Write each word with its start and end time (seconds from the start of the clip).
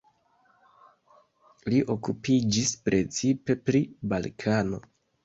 Li 1.69 1.81
okupiĝis 1.95 2.71
precipe 2.87 3.57
pri 3.69 3.83
Balkano. 4.15 4.81